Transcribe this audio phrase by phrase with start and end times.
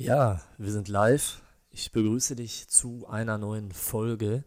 [0.00, 1.42] Ja, wir sind live.
[1.70, 4.44] Ich begrüße dich zu einer neuen Folge.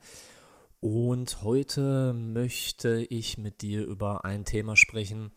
[0.80, 5.32] Und heute möchte ich mit dir über ein Thema sprechen,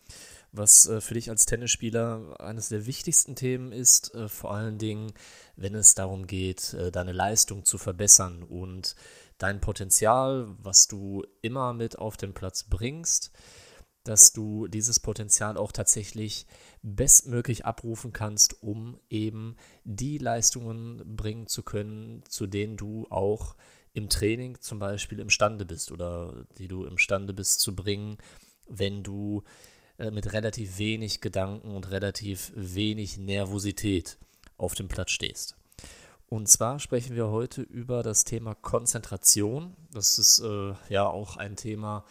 [0.52, 5.12] was äh, für dich als Tennisspieler eines der wichtigsten Themen ist, äh, vor allen Dingen,
[5.54, 8.96] wenn es darum geht, äh, deine Leistung zu verbessern und
[9.36, 13.32] dein Potenzial, was du immer mit auf den Platz bringst,
[14.08, 16.46] dass du dieses Potenzial auch tatsächlich
[16.82, 23.56] bestmöglich abrufen kannst, um eben die Leistungen bringen zu können, zu denen du auch
[23.92, 28.18] im Training zum Beispiel imstande bist oder die du imstande bist zu bringen,
[28.68, 29.42] wenn du
[29.98, 34.18] äh, mit relativ wenig Gedanken und relativ wenig Nervosität
[34.58, 35.56] auf dem Platz stehst.
[36.28, 39.76] Und zwar sprechen wir heute über das Thema Konzentration.
[39.92, 42.04] Das ist äh, ja auch ein Thema,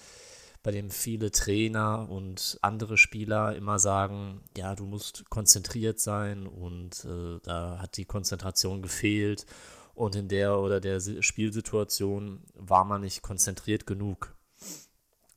[0.66, 7.06] bei dem viele Trainer und andere Spieler immer sagen, ja, du musst konzentriert sein und
[7.06, 9.46] äh, da hat die Konzentration gefehlt
[9.94, 14.36] und in der oder der Spielsituation war man nicht konzentriert genug.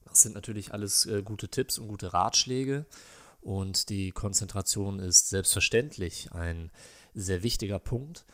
[0.07, 2.87] Das sind natürlich alles äh, gute Tipps und gute Ratschläge
[3.43, 6.71] und die Konzentration ist selbstverständlich ein
[7.13, 8.25] sehr wichtiger Punkt.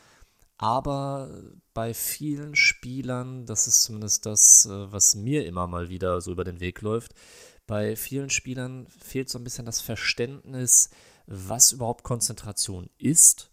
[0.57, 1.41] Aber
[1.73, 6.43] bei vielen Spielern, das ist zumindest das, äh, was mir immer mal wieder so über
[6.43, 7.13] den Weg läuft,
[7.67, 10.89] bei vielen Spielern fehlt so ein bisschen das Verständnis,
[11.25, 13.49] was überhaupt Konzentration ist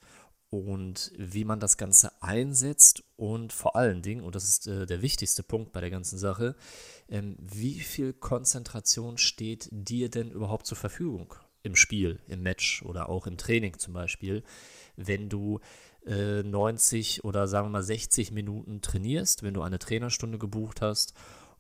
[0.51, 5.01] und wie man das Ganze einsetzt und vor allen Dingen, und das ist äh, der
[5.01, 6.55] wichtigste Punkt bei der ganzen Sache,
[7.09, 13.09] ähm, wie viel Konzentration steht dir denn überhaupt zur Verfügung im Spiel, im Match oder
[13.09, 14.43] auch im Training zum Beispiel,
[14.97, 15.61] wenn du
[16.05, 21.15] 90 äh, oder sagen wir mal 60 Minuten trainierst, wenn du eine Trainerstunde gebucht hast.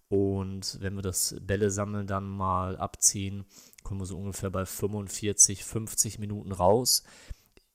[0.08, 3.46] Und wenn wir das Bälle sammeln dann mal abziehen,
[3.82, 7.02] kommen wir so ungefähr bei 45, 50 Minuten raus.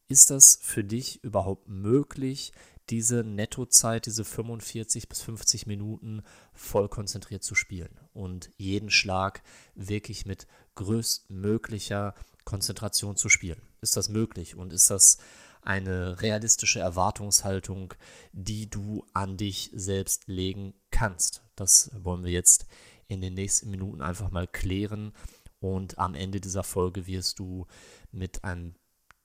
[0.08, 2.52] Ist das für dich überhaupt möglich,
[2.90, 6.22] diese Nettozeit, diese 45 bis 50 Minuten
[6.54, 9.44] voll konzentriert zu spielen und jeden Schlag
[9.76, 12.14] wirklich mit größtmöglicher
[12.48, 13.62] Konzentration zu spielen?
[13.82, 15.18] Ist das möglich und ist das
[15.64, 17.94] eine realistische Erwartungshaltung,
[18.32, 21.44] die du an dich selbst legen kannst.
[21.58, 22.66] Das wollen wir jetzt
[23.10, 25.12] in den nächsten Minuten einfach mal klären
[25.60, 27.68] und am Ende dieser Folge wirst du
[28.12, 28.76] mit einem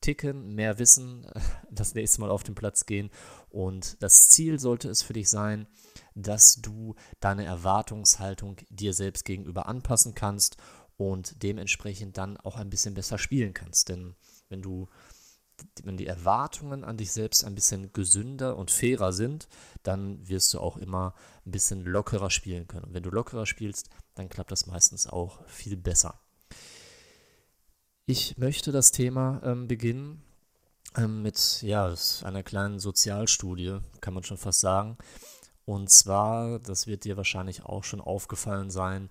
[0.01, 1.25] Ticken mehr Wissen
[1.71, 3.11] das nächste Mal auf den Platz gehen
[3.51, 5.69] und das Ziel sollte es für dich sein,
[6.17, 10.57] dass du deine Erwartungshaltung dir selbst gegenüber anpassen kannst
[11.11, 13.89] und dementsprechend dann auch ein bisschen besser spielen kannst.
[13.89, 14.15] Denn
[14.49, 14.89] wenn du
[15.83, 19.49] wenn die Erwartungen an dich selbst ein bisschen gesünder und fairer sind,
[19.83, 21.15] dann wirst du auch immer
[21.47, 22.85] ein bisschen lockerer spielen können.
[22.85, 26.19] Und wenn du lockerer spielst, dann klappt das meistens auch viel besser.
[28.07, 30.23] Ich möchte das Thema ähm, beginnen
[30.97, 34.99] ähm, mit ja, einer kleinen Sozialstudie, kann man schon fast sagen.
[35.65, 39.11] Und zwar, das wird dir wahrscheinlich auch schon aufgefallen sein,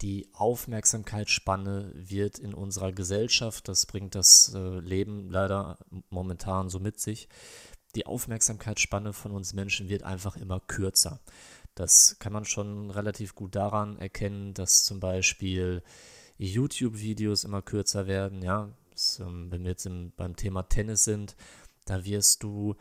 [0.00, 5.78] die Aufmerksamkeitsspanne wird in unserer Gesellschaft, das bringt das äh, Leben leider
[6.10, 7.28] momentan so mit sich,
[7.94, 11.20] die Aufmerksamkeitsspanne von uns Menschen wird einfach immer kürzer.
[11.74, 15.82] Das kann man schon relativ gut daran erkennen, dass zum Beispiel
[16.36, 18.42] YouTube-Videos immer kürzer werden.
[18.42, 18.70] Ja,
[19.20, 21.36] ähm, wenn wir jetzt im, beim Thema Tennis sind,
[21.84, 22.76] da wirst du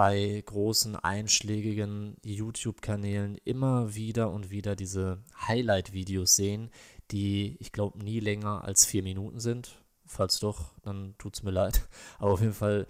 [0.00, 6.70] bei großen einschlägigen YouTube-Kanälen immer wieder und wieder diese Highlight-Videos sehen,
[7.10, 9.78] die ich glaube nie länger als vier Minuten sind.
[10.06, 11.86] Falls doch, dann tut es mir leid.
[12.18, 12.86] Aber auf jeden Fall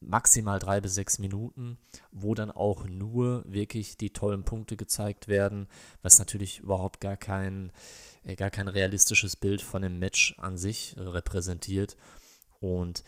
[0.00, 1.76] maximal drei bis sechs Minuten,
[2.12, 5.68] wo dann auch nur wirklich die tollen Punkte gezeigt werden,
[6.00, 7.72] was natürlich überhaupt gar kein,
[8.22, 11.98] äh, gar kein realistisches Bild von dem Match an sich repräsentiert.
[12.58, 13.04] Und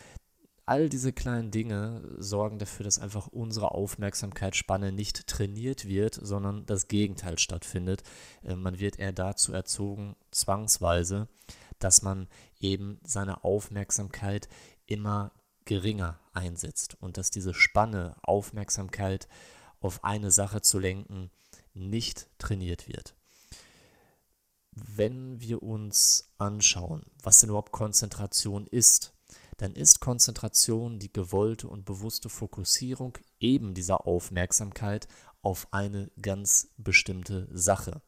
[0.67, 6.89] all diese kleinen Dinge sorgen dafür, dass einfach unsere Aufmerksamkeitsspanne nicht trainiert wird, sondern das
[6.89, 8.03] Gegenteil stattfindet.
[8.43, 11.29] Äh, man wird eher dazu erzogen, zwangsweise,
[11.79, 12.27] dass man
[12.61, 14.49] eben seine Aufmerksamkeit
[14.87, 15.33] immer
[15.65, 19.29] geringer einsetzt und dass diese Spanne, Aufmerksamkeit
[19.81, 21.31] auf eine Sache zu lenken,
[21.75, 23.15] nicht trainiert wird.
[24.73, 29.16] Wenn wir uns anschauen, was denn überhaupt Konzentration ist,
[29.57, 35.09] dann ist Konzentration die gewollte und bewusste Fokussierung eben dieser Aufmerksamkeit
[35.43, 38.03] auf eine ganz bestimmte Sache.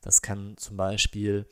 [0.00, 1.46] Das kann zum Beispiel,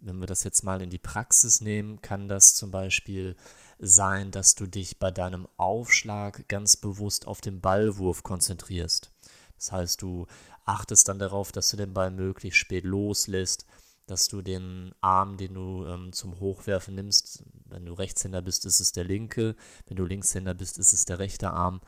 [0.00, 3.36] wenn wir das jetzt mal in die Praxis nehmen, kann das zum Beispiel
[3.78, 9.12] sein, dass du dich bei deinem Aufschlag ganz bewusst auf den Ballwurf konzentrierst.
[9.56, 10.26] Das heißt, du
[10.64, 13.66] achtest dann darauf, dass du den Ball möglichst spät loslässt,
[14.06, 18.80] dass du den Arm, den du ähm, zum Hochwerfen nimmst, wenn du Rechtshänder bist, ist
[18.80, 19.56] es der linke,
[19.86, 21.80] wenn du Linkshänder bist, ist es der rechte Arm,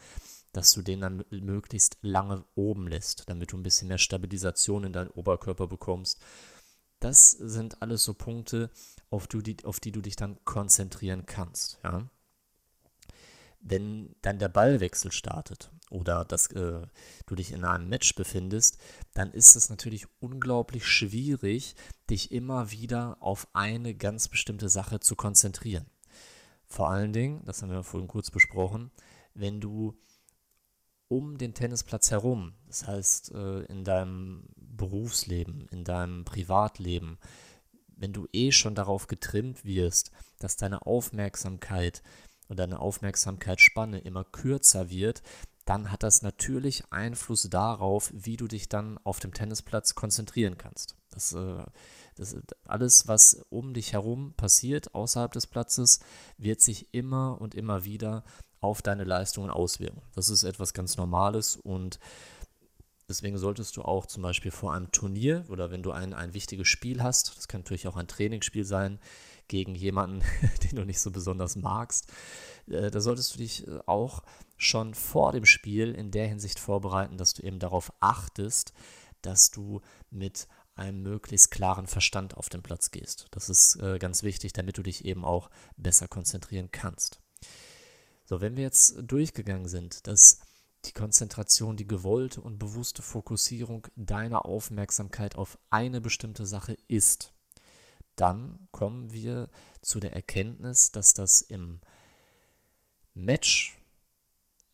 [0.53, 4.93] dass du den dann möglichst lange oben lässt, damit du ein bisschen mehr Stabilisation in
[4.93, 6.21] deinen Oberkörper bekommst.
[7.01, 8.71] Das sind alles so Punkte,
[9.11, 11.79] auf die, auf die du dich dann konzentrieren kannst.
[11.85, 12.09] Ja?
[13.61, 16.87] Wenn dann der Ballwechsel startet oder dass äh,
[17.27, 18.79] du dich in einem Match befindest,
[19.15, 21.75] dann ist es natürlich unglaublich schwierig,
[22.09, 25.87] dich immer wieder auf eine ganz bestimmte Sache zu konzentrieren.
[26.67, 28.91] Vor allen Dingen, das haben wir vorhin kurz besprochen,
[29.35, 29.99] wenn du
[31.09, 37.19] um den Tennisplatz herum, das heißt äh, in deinem Berufsleben, in deinem Privatleben,
[37.97, 42.03] wenn du eh schon darauf getrimmt wirst, dass deine Aufmerksamkeit
[42.49, 45.23] und deine Aufmerksamkeitsspanne immer kürzer wird,
[45.69, 50.97] dann hat das natürlich Einfluss darauf, wie du dich dann auf dem Tennisplatz konzentrieren kannst.
[51.11, 51.63] Das, äh,
[52.17, 56.01] das, alles, was um dich herum passiert, außerhalb des Platzes,
[56.39, 58.25] wird sich immer und immer wieder
[58.61, 60.01] auf deine Leistungen auswirken.
[60.15, 61.99] Das ist etwas ganz Normales und
[63.09, 66.69] deswegen solltest du auch zum Beispiel vor einem Turnier oder wenn du ein, ein wichtiges
[66.69, 68.99] Spiel hast, das kann natürlich auch ein Trainingsspiel sein,
[69.49, 70.23] gegen jemanden,
[70.65, 72.13] den du nicht so besonders magst,
[72.67, 74.23] äh, da solltest du dich äh, auch
[74.57, 78.73] schon vor dem Spiel in der Hinsicht vorbereiten, dass du eben darauf achtest,
[79.23, 79.81] dass du
[80.11, 83.27] mit einem möglichst klaren Verstand auf den Platz gehst.
[83.33, 87.21] Das ist äh, ganz wichtig, damit du dich eben auch besser konzentrieren kannst.
[88.25, 90.41] So, wenn wir jetzt durchgegangen sind, dass
[90.85, 97.33] die Konzentration, die gewollte und bewusste Fokussierung deiner Aufmerksamkeit auf eine bestimmte Sache ist,
[98.21, 99.49] dann kommen wir
[99.81, 101.81] zu der Erkenntnis, dass das im
[103.15, 103.79] Match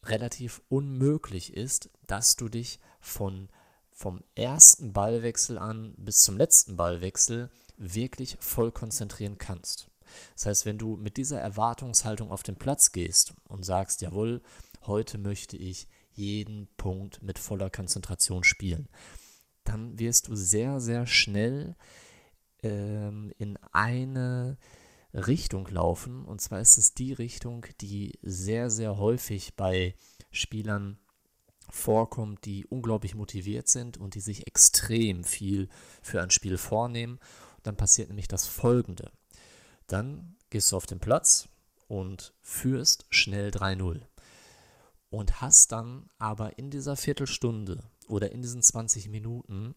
[0.05, 3.49] relativ unmöglich ist, dass du dich von,
[3.91, 9.91] vom ersten Ballwechsel an bis zum letzten Ballwechsel wirklich voll konzentrieren kannst.
[10.35, 14.43] Das heißt, wenn du mit dieser Erwartungshaltung auf den Platz gehst und sagst, jawohl,
[14.83, 18.89] heute möchte ich jeden Punkt mit voller Konzentration spielen,
[19.65, 21.75] dann wirst du sehr, sehr schnell
[22.65, 24.59] ähm, in eine
[25.13, 26.25] Richtung laufen.
[26.25, 29.95] Und zwar ist es die Richtung, die sehr, sehr häufig bei
[30.31, 30.99] Spielern
[31.71, 35.69] vorkommt, die unglaublich motiviert sind und die sich extrem viel
[36.03, 37.19] für ein Spiel vornehmen.
[37.57, 39.11] Und dann passiert nämlich das Folgende.
[39.87, 41.49] Dann gehst du auf den Platz
[41.89, 44.03] und führst schnell 3-0
[45.11, 49.75] und hast dann aber in dieser Viertelstunde oder in diesen 20 Minuten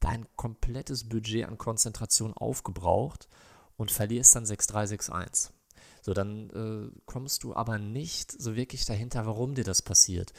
[0.00, 3.28] dein komplettes Budget an Konzentration aufgebraucht
[3.76, 5.50] und verlierst dann 6-3-6-1.
[6.02, 10.32] So, dann äh, kommst du aber nicht so wirklich dahinter, warum dir das passiert.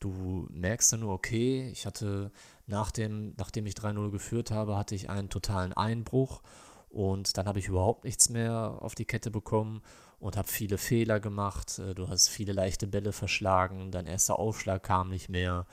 [0.00, 2.30] Du merkst dann nur, okay, ich hatte
[2.66, 6.40] nach dem, nachdem ich 3-0 geführt habe, hatte ich einen totalen Einbruch
[6.88, 9.82] und dann habe ich überhaupt nichts mehr auf die Kette bekommen
[10.20, 11.78] und habe viele Fehler gemacht.
[11.78, 15.66] Äh, du hast viele leichte Bälle verschlagen, dein erster Aufschlag kam nicht mehr.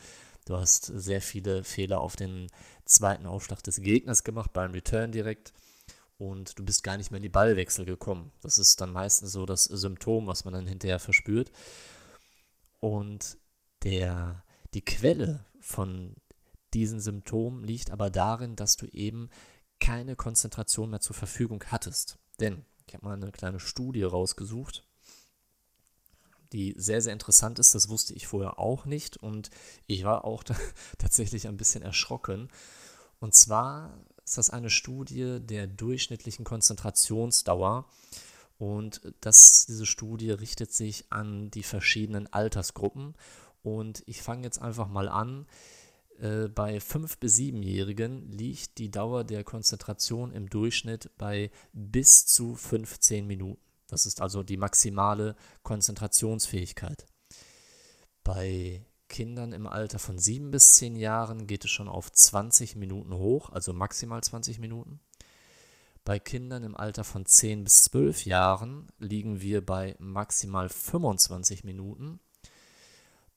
[0.46, 2.48] Du hast sehr viele Fehler auf den
[2.86, 5.54] zweiten Aufschlag des Gegners gemacht, beim Return direkt.
[6.18, 8.32] Und du bist gar nicht mehr in die Ballwechsel gekommen.
[8.42, 11.52] Das ist dann meistens so das Symptom, was man dann hinterher verspürt.
[12.80, 13.38] Und
[13.84, 16.16] der, die Quelle von
[16.74, 19.30] diesen Symptomen liegt aber darin, dass du eben
[19.80, 22.18] keine Konzentration mehr zur Verfügung hattest.
[22.40, 24.86] Denn ich habe mal eine kleine Studie rausgesucht
[26.56, 27.76] die sehr, sehr interessant ist.
[27.76, 29.50] Das wusste ich vorher auch nicht und
[29.88, 30.44] ich war auch
[30.98, 32.50] tatsächlich ein bisschen erschrocken.
[33.20, 33.94] Und zwar
[34.24, 37.86] ist das eine Studie der durchschnittlichen Konzentrationsdauer.
[38.58, 43.16] Und das, diese Studie richtet sich an die verschiedenen Altersgruppen.
[43.62, 45.46] Und ich fange jetzt einfach mal an.
[46.20, 52.56] Äh, bei 5- bis 7-Jährigen liegt die Dauer der Konzentration im Durchschnitt bei bis zu
[52.56, 53.65] 15 Minuten.
[53.88, 57.06] Das ist also die maximale Konzentrationsfähigkeit.
[58.24, 63.14] Bei Kindern im Alter von 7 bis 10 Jahren geht es schon auf 20 Minuten
[63.14, 65.00] hoch, also maximal 20 Minuten.
[66.04, 72.20] Bei Kindern im Alter von 10 bis 12 Jahren liegen wir bei maximal 25 Minuten.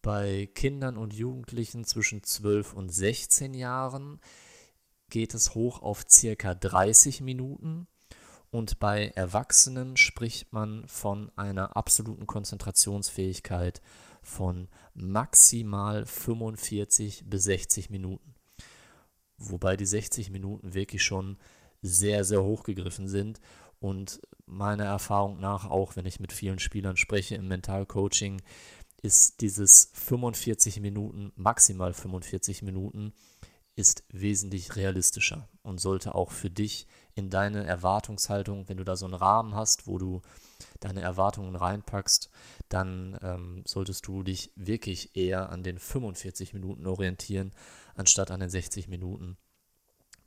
[0.02, 4.20] Bei Kindern und Jugendlichen zwischen 12 und 16 Jahren
[5.10, 7.86] geht es hoch auf circa 30 Minuten
[8.50, 13.80] und bei Erwachsenen spricht man von einer absoluten Konzentrationsfähigkeit
[14.22, 18.34] von maximal 45 bis 60 Minuten.
[19.36, 21.38] Wobei die 60 Minuten wirklich schon
[21.82, 23.40] sehr, sehr hoch gegriffen sind
[23.80, 28.42] und meiner Erfahrung nach, auch wenn ich mit vielen Spielern spreche im Mentalcoaching,
[29.02, 33.12] ist dieses 45 Minuten, maximal 45 Minuten
[33.78, 39.06] ist wesentlich realistischer und sollte auch für dich in deine Erwartungshaltung, wenn du da so
[39.06, 40.20] einen Rahmen hast, wo du
[40.80, 42.28] deine Erwartungen reinpackst,
[42.68, 47.52] dann ähm, solltest du dich wirklich eher an den 45 Minuten orientieren,
[47.94, 49.36] anstatt an den 60 Minuten.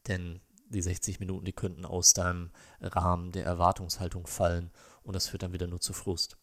[0.07, 0.39] Denn
[0.69, 4.71] die 60 Minuten, die könnten aus deinem Rahmen der Erwartungshaltung fallen
[5.03, 6.37] und das führt dann wieder nur zu Frust.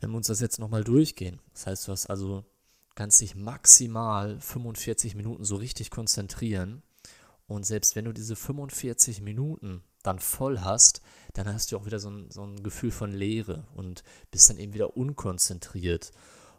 [0.00, 2.44] Wenn wir uns das jetzt nochmal durchgehen, das heißt, du hast also,
[2.98, 6.82] kannst dich maximal 45 Minuten so richtig konzentrieren
[7.46, 11.00] und selbst wenn du diese 45 Minuten dann voll hast,
[11.32, 14.02] dann hast du auch wieder so ein, so ein Gefühl von Leere und
[14.32, 16.10] bist dann eben wieder unkonzentriert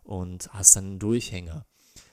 [0.03, 1.65] und hast dann einen Durchhänger.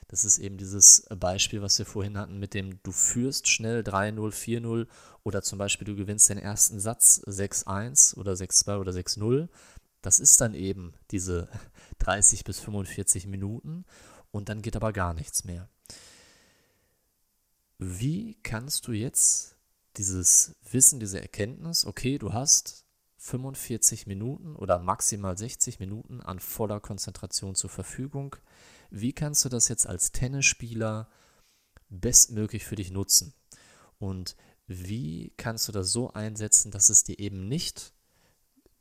[0.09, 4.33] Das ist eben dieses Beispiel, was wir vorhin hatten, mit dem du führst schnell 3-0,
[4.33, 4.88] 4-0
[5.23, 9.49] oder zum Beispiel du gewinnst den ersten Satz 6-1 oder 6-2 oder 6-0.
[10.02, 11.49] Das ist dann eben diese
[12.00, 13.85] 30 bis 45 Minuten
[14.37, 15.69] und dann geht aber gar nichts mehr.
[17.78, 19.57] Wie kannst du jetzt
[19.97, 22.85] dieses Wissen, diese Erkenntnis, okay, du hast
[23.19, 28.37] 45 Minuten oder maximal 60 Minuten an voller Konzentration zur Verfügung,
[28.90, 31.09] wie kannst du das jetzt als Tennisspieler
[31.88, 33.35] bestmöglich für dich nutzen?
[33.99, 37.93] Und wie kannst du das so einsetzen, dass es dir eben nicht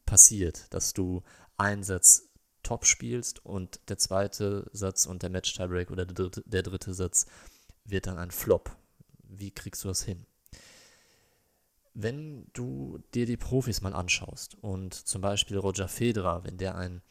[0.05, 1.23] passiert, dass du
[1.57, 2.29] einen Satz
[2.65, 7.27] top spielst und der zweite Satz und der Match-Tiebreak oder der dritte, der dritte Satz
[7.85, 8.75] wird dann ein Flop.
[9.23, 10.25] Wie kriegst du das hin?
[11.93, 17.01] Wenn du dir die Profis mal anschaust und zum Beispiel Roger Federer, wenn der ein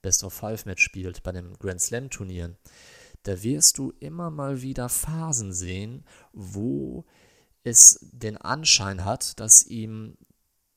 [0.00, 2.56] Best-of-Five-Match spielt bei den Grand Slam-Turnieren,
[3.24, 7.04] da wirst du immer mal wieder Phasen sehen, wo
[7.64, 10.16] es den Anschein hat, dass ihm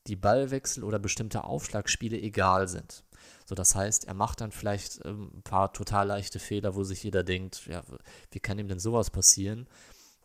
[0.06, 3.04] die Ballwechsel oder bestimmte Aufschlagspiele egal sind.
[3.44, 7.02] So, das heißt, er macht dann vielleicht ähm, ein paar total leichte Fehler, wo sich
[7.02, 7.82] jeder denkt, ja,
[8.30, 9.68] wie kann ihm denn sowas passieren?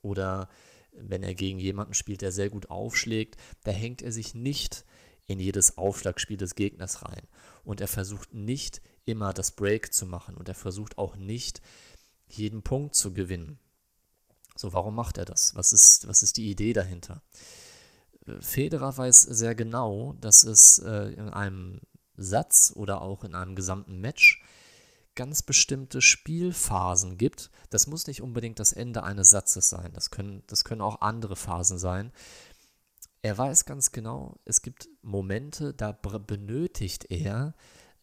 [0.01, 0.49] Oder
[0.93, 4.85] wenn er gegen jemanden spielt, der sehr gut aufschlägt, da hängt er sich nicht
[5.27, 7.27] in jedes Aufschlagspiel des Gegners rein.
[7.63, 11.61] Und er versucht nicht immer das Break zu machen und er versucht auch nicht
[12.27, 13.59] jeden Punkt zu gewinnen.
[14.55, 15.55] So, warum macht er das?
[15.55, 17.21] Was ist, was ist die Idee dahinter?
[18.25, 21.81] Äh, Federer weiß sehr genau, dass es äh, in einem
[22.21, 24.43] Satz oder auch in einem gesamten Match
[25.15, 27.51] ganz bestimmte Spielphasen gibt.
[27.69, 29.91] Das muss nicht unbedingt das Ende eines Satzes sein.
[29.93, 32.11] Das können, das können auch andere Phasen sein.
[33.21, 37.53] Er weiß ganz genau, es gibt Momente, da benötigt er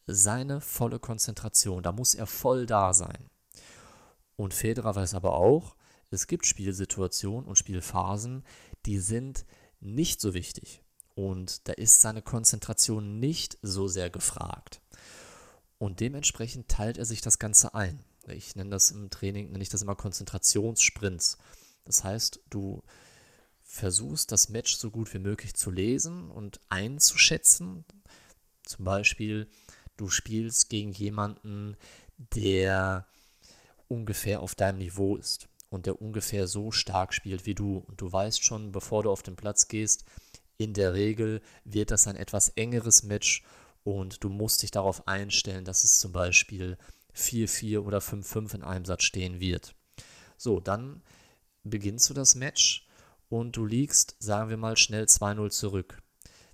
[0.06, 1.82] seine volle Konzentration.
[1.82, 3.30] Da muss er voll da sein.
[4.36, 5.76] Und Federer weiß aber auch,
[6.10, 8.44] es gibt Spielsituationen und Spielphasen,
[8.84, 9.46] die sind
[9.80, 10.82] nicht so wichtig.
[11.16, 14.82] Und da ist seine Konzentration nicht so sehr gefragt.
[15.78, 18.04] Und dementsprechend teilt er sich das Ganze ein.
[18.28, 21.38] Ich nenne das im Training, nenne ich das immer Konzentrationssprints.
[21.84, 22.82] Das heißt, du
[23.62, 27.86] versuchst das Match so gut wie möglich zu lesen und einzuschätzen.
[28.64, 29.48] Zum Beispiel,
[29.96, 31.78] du spielst gegen jemanden,
[32.18, 33.06] der
[33.88, 37.78] ungefähr auf deinem Niveau ist und der ungefähr so stark spielt wie du.
[37.78, 40.04] Und du weißt schon, bevor du auf den Platz gehst,
[40.58, 43.42] in der Regel wird das ein etwas engeres Match
[43.84, 46.76] und du musst dich darauf einstellen, dass es zum Beispiel
[47.14, 49.74] 4-4 oder 5-5 in einem Satz stehen wird.
[50.36, 51.02] So, dann
[51.62, 52.86] beginnst du das Match
[53.28, 56.02] und du liegst, sagen wir mal, schnell 2-0 zurück.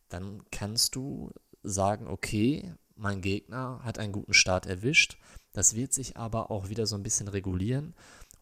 [0.09, 1.31] Dann kannst du
[1.63, 5.19] sagen, okay, mein Gegner hat einen guten Start erwischt.
[5.53, 7.95] Das wird sich aber auch wieder so ein bisschen regulieren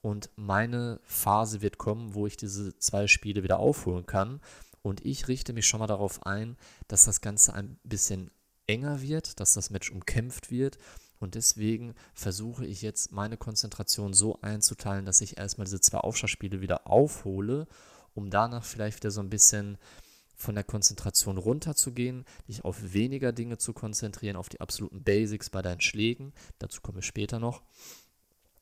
[0.02, 4.40] und meine Phase wird kommen, wo ich diese zwei Spiele wieder aufholen kann.
[4.82, 6.56] Und ich richte mich schon mal darauf ein,
[6.88, 8.30] dass das Ganze ein bisschen
[8.66, 10.78] enger wird, dass das Match umkämpft wird.
[11.18, 16.62] Und deswegen versuche ich jetzt meine Konzentration so einzuteilen, dass ich erstmal diese zwei Aufschlagspiele
[16.62, 17.66] wieder aufhole,
[18.14, 19.76] um danach vielleicht wieder so ein bisschen
[20.34, 25.60] von der Konzentration runterzugehen, dich auf weniger Dinge zu konzentrieren, auf die absoluten Basics bei
[25.60, 26.32] deinen Schlägen.
[26.58, 27.62] Dazu komme ich später noch.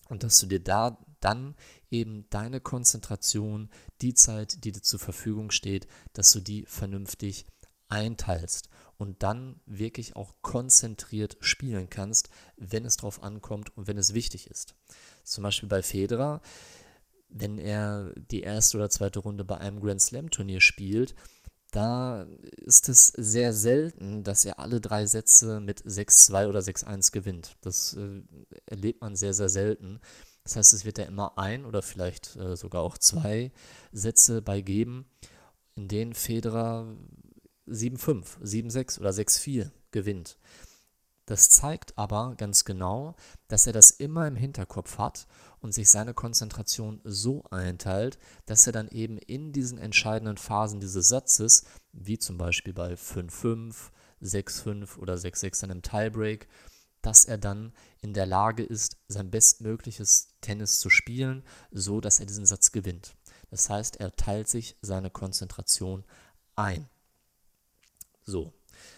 [0.09, 1.55] Und dass du dir da dann
[1.91, 3.71] eben deine Konzentration,
[4.01, 7.47] die Zeit, die dir zur Verfügung steht, dass du die vernünftig
[7.89, 14.15] einteilst und dann wirklich auch konzentriert spielen kannst, wenn es drauf ankommt und wenn es
[14.15, 14.75] wichtig ist.
[15.23, 16.43] Zum Beispiel bei Federer,
[17.29, 21.15] wenn er die erste oder zweite Runde bei einem Grand Slam Turnier spielt,
[21.71, 27.57] da ist es sehr selten, dass er alle drei Sätze mit 6-2 oder 6-1 gewinnt.
[27.61, 28.23] Das äh,
[28.65, 30.01] erlebt man sehr, sehr selten.
[30.49, 33.53] Das heißt, es wird da immer ein oder vielleicht äh, sogar auch zwei
[33.93, 35.05] Sätze bei geben,
[35.75, 36.87] in denen Federer
[37.67, 40.39] 7-5, 7-6 oder 6-4 gewinnt.
[41.27, 43.15] Das zeigt aber ganz genau,
[43.49, 45.27] dass er das immer im Hinterkopf hat
[45.61, 51.09] und sich seine Konzentration so einteilt, dass er dann eben in diesen entscheidenden Phasen dieses
[51.09, 53.91] Satzes, wie zum Beispiel bei 5-5,
[54.23, 56.49] 6-5 oder 6-6 dann im Tiebreak,
[57.03, 62.27] dass er dann in der Lage ist, sein bestmögliches Tennis zu spielen, so dass er
[62.27, 63.17] diesen Satz gewinnt.
[63.51, 66.05] Das heißt, er teilt sich seine Konzentration
[66.55, 66.89] ein.
[68.25, 68.53] So,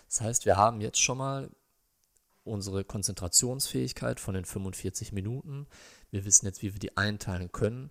[0.09, 1.51] das heißt, wir haben jetzt schon mal
[2.45, 5.67] unsere Konzentrationsfähigkeit von den 45 Minuten.
[6.11, 7.91] Wir wissen jetzt, wie wir die einteilen können.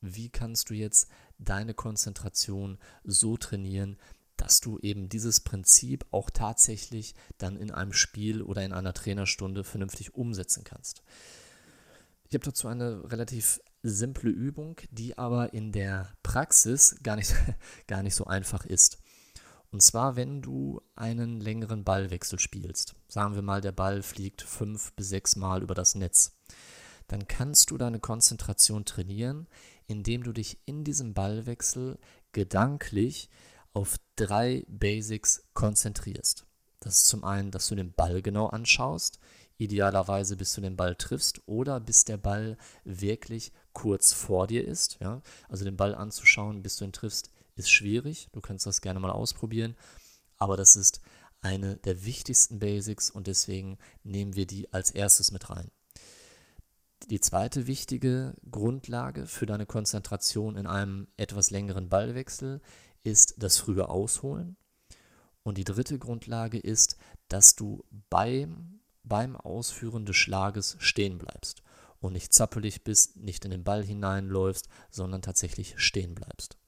[0.00, 3.98] Wie kannst du jetzt deine Konzentration so trainieren,
[4.40, 9.64] dass du eben dieses Prinzip auch tatsächlich dann in einem Spiel oder in einer Trainerstunde
[9.64, 11.02] vernünftig umsetzen kannst.
[12.28, 17.34] Ich habe dazu eine relativ simple Übung, die aber in der Praxis gar nicht,
[17.86, 18.98] gar nicht so einfach ist.
[19.70, 22.96] Und zwar, wenn du einen längeren Ballwechsel spielst.
[23.08, 26.36] Sagen wir mal, der Ball fliegt fünf bis sechs Mal über das Netz.
[27.08, 29.48] Dann kannst du deine Konzentration trainieren,
[29.86, 31.98] indem du dich in diesem Ballwechsel
[32.32, 33.28] gedanklich
[33.72, 36.44] auf drei Basics konzentrierst.
[36.80, 39.18] Das ist zum einen, dass du den Ball genau anschaust,
[39.56, 44.98] idealerweise bis du den Ball triffst oder bis der Ball wirklich kurz vor dir ist.
[45.00, 45.22] Ja?
[45.48, 48.28] Also den Ball anzuschauen, bis du ihn triffst, ist schwierig.
[48.32, 49.74] Du kannst das gerne mal ausprobieren,
[50.36, 51.00] aber das ist
[51.40, 55.70] eine der wichtigsten Basics und deswegen nehmen wir die als erstes mit rein.
[57.08, 62.60] Die zweite wichtige Grundlage für deine Konzentration in einem etwas längeren Ballwechsel
[63.02, 64.56] ist das frühe Ausholen.
[65.42, 66.96] Und die dritte Grundlage ist,
[67.28, 71.62] dass du beim, beim Ausführen des Schlages stehen bleibst
[72.00, 76.58] und nicht zappelig bist, nicht in den Ball hineinläufst, sondern tatsächlich stehen bleibst.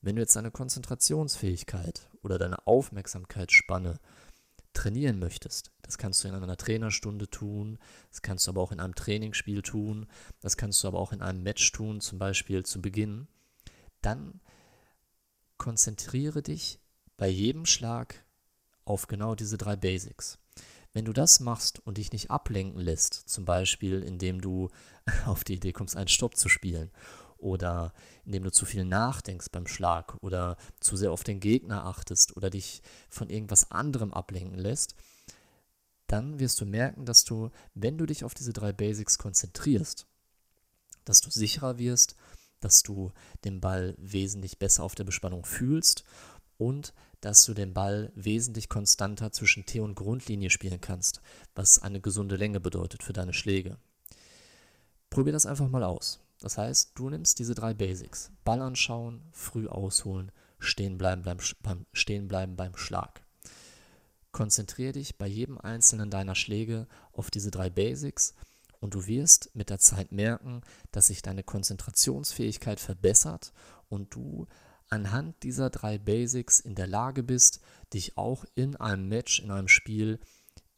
[0.00, 3.98] Wenn du jetzt deine Konzentrationsfähigkeit oder deine Aufmerksamkeitsspanne
[4.72, 7.78] trainieren möchtest, das kannst du in einer Trainerstunde tun,
[8.10, 10.06] das kannst du aber auch in einem Trainingsspiel tun,
[10.40, 13.26] das kannst du aber auch in einem Match tun, zum Beispiel zu Beginn,
[14.02, 14.40] dann
[15.58, 16.80] konzentriere dich
[17.16, 18.24] bei jedem Schlag
[18.84, 20.38] auf genau diese drei Basics.
[20.92, 24.70] Wenn du das machst und dich nicht ablenken lässt, zum Beispiel indem du
[25.26, 26.90] auf die Idee kommst, einen Stopp zu spielen
[27.36, 27.92] oder
[28.24, 32.50] indem du zu viel nachdenkst beim Schlag oder zu sehr auf den Gegner achtest oder
[32.50, 34.94] dich von irgendwas anderem ablenken lässt,
[36.06, 40.06] dann wirst du merken, dass du, wenn du dich auf diese drei Basics konzentrierst,
[41.04, 42.16] dass du sicherer wirst,
[42.60, 43.12] dass du
[43.44, 46.04] den Ball wesentlich besser auf der Bespannung fühlst
[46.56, 51.20] und dass du den Ball wesentlich konstanter zwischen T- und Grundlinie spielen kannst,
[51.54, 53.78] was eine gesunde Länge bedeutet für deine Schläge.
[55.10, 56.20] Probier das einfach mal aus.
[56.40, 61.86] Das heißt, du nimmst diese drei Basics: Ball anschauen, früh ausholen, stehen bleiben beim, beim,
[61.92, 63.22] stehen bleiben beim Schlag.
[64.30, 68.34] Konzentriere dich bei jedem einzelnen deiner Schläge auf diese drei Basics
[68.80, 70.62] und du wirst mit der Zeit merken,
[70.92, 73.52] dass sich deine Konzentrationsfähigkeit verbessert
[73.88, 74.46] und du
[74.88, 77.60] anhand dieser drei Basics in der Lage bist,
[77.92, 80.18] dich auch in einem Match, in einem Spiel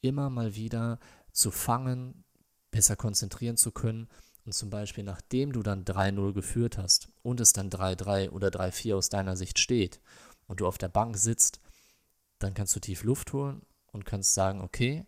[0.01, 0.99] immer mal wieder
[1.33, 2.25] zu fangen,
[2.71, 4.09] besser konzentrieren zu können.
[4.45, 8.97] Und zum Beispiel nachdem du dann 3-0 geführt hast und es dann 3-3 oder 3-4
[8.97, 10.01] aus deiner Sicht steht
[10.47, 11.61] und du auf der Bank sitzt,
[12.39, 15.05] dann kannst du tief Luft holen und kannst sagen, okay,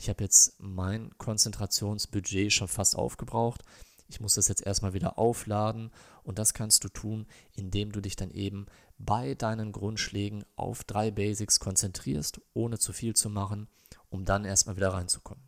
[0.00, 3.62] ich habe jetzt mein Konzentrationsbudget schon fast aufgebraucht.
[4.08, 5.90] Ich muss das jetzt erstmal wieder aufladen
[6.22, 8.64] und das kannst du tun, indem du dich dann eben
[8.96, 13.68] bei deinen Grundschlägen auf drei Basics konzentrierst, ohne zu viel zu machen,
[14.08, 15.44] um dann erstmal wieder reinzukommen.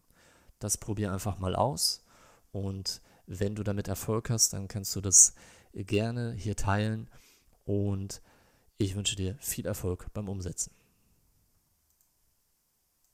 [0.58, 2.04] Das probier einfach mal aus
[2.50, 5.32] und wenn du damit Erfolg hast, dann kannst du das
[5.72, 7.08] gerne hier teilen
[7.64, 8.20] und
[8.76, 10.74] ich wünsche dir viel Erfolg beim Umsetzen.